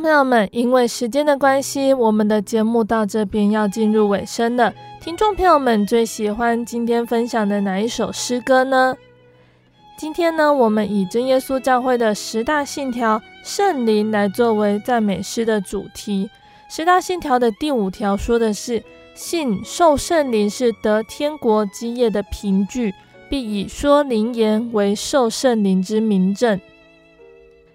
[0.00, 4.72] 朋友们，因为时间的关系，我们的节目到这边要进入尾声了。
[5.00, 8.96] 听众朋友们最喜欢今天分享的哪一首诗歌呢？
[9.96, 16.28] 今天呢，我们以真耶稣教会的十大信条“圣灵”来作为赞美诗的主题。
[16.68, 18.82] 十大信条的第五条说的是
[19.14, 22.92] ：“信受圣灵是得天国基业的凭据，
[23.30, 26.60] 必以说灵言为受圣灵之明证。”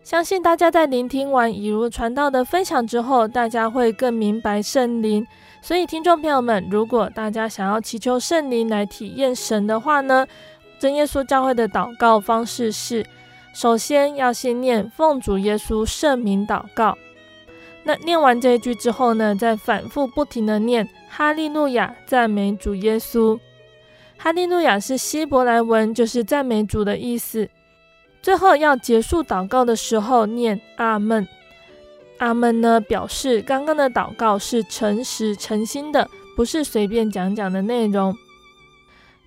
[0.03, 5.25] 相信大家在聆听完以如传道的分享之后，大家会更明白圣灵。
[5.61, 10.25] 所以，听众朋友们，如果大家想要祈求圣灵来体验神的话呢，
[10.79, 13.05] 真耶稣教会的祷告方式是：
[13.53, 16.97] 首先要先念奉主耶稣圣名祷告。
[17.83, 23.39] 那念完这一句之后呢，再反复不停的念哈利路亚，赞美主耶稣。
[24.17, 27.47] 哈利路亚是希伯来文，就是赞美主的意思。
[28.21, 31.27] 最后要结束祷告的时候，念阿门。
[32.19, 38.15] 阿门呢，表示刚刚的祷告是诚实诚心的，不是随便讲讲的内容。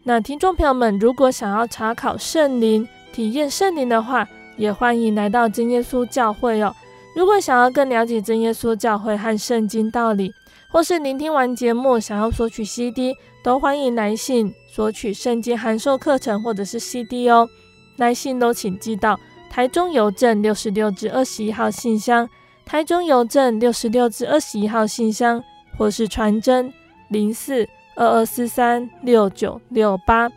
[0.05, 6.73] 那听众朋友们，如果想要查考圣灵、体验圣灵的话，也欢迎来到真耶稣教会哦。
[7.17, 10.33] 如果想要更了解真耶稣教会和圣经道理，
[10.71, 17.49] 或是聆听完节目想要索取 CD，都欢迎来信索取圣经函授课程或者是 CD 哦。
[17.97, 19.19] 来信都请寄到
[19.51, 22.29] 台中邮政六十六至二十一号信箱，
[22.65, 25.43] 台中邮政六十六至二十一号信箱，
[25.77, 26.73] 或是传真
[27.09, 27.69] 零四。
[27.97, 30.29] 二二四三六九六八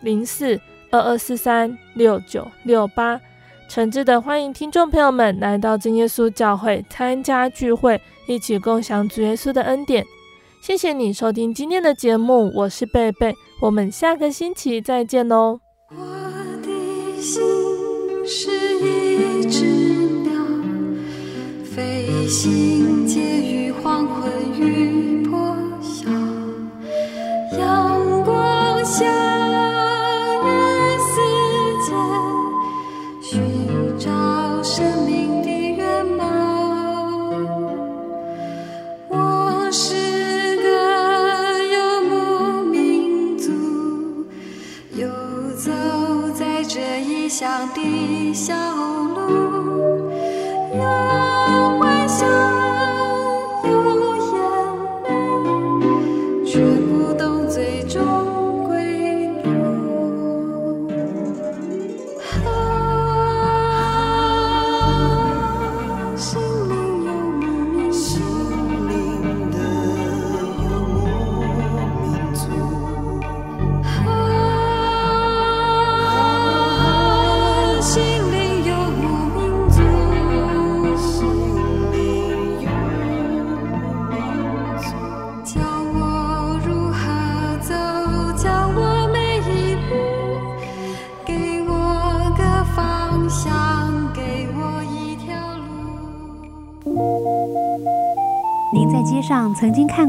[0.00, 0.58] 零四
[0.90, 3.20] 二二四三六九六八，
[3.68, 10.02] 诚挚的欢迎听众朋友们来到真耶稣教会参加聚会，一起共享主耶稣的恩典。
[10.62, 15.71] 谢谢你收听今天的节目，我是贝贝，我们下个星期再见喽。
[17.22, 17.40] 心
[18.26, 18.50] 是
[18.80, 19.64] 一只
[20.24, 20.32] 鸟，
[21.64, 26.10] 飞行介于黄昏与破晓，
[27.56, 29.06] 阳光下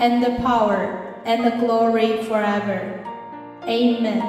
[0.00, 0.88] and the power,
[1.26, 2.80] and the glory forever.
[3.66, 4.22] Amen.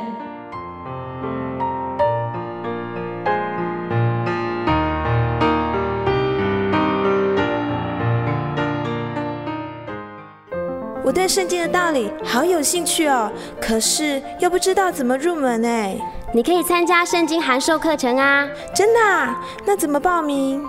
[11.04, 15.98] 我对圣经的道理好有兴趣哦，可是又不知道怎么入门哎。
[16.34, 18.48] 你可以参加圣经函授课程啊！
[18.74, 19.42] 真的啊？
[19.66, 20.62] 那怎么报名？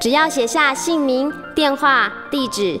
[0.00, 2.80] 只要写下姓名、电话、地址，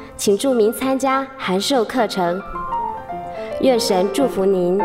[0.21, 2.39] 请注明参加函授课程。
[3.61, 4.79] 愿神祝福您。